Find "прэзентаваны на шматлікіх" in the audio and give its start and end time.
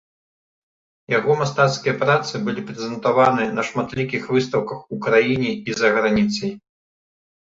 2.69-4.23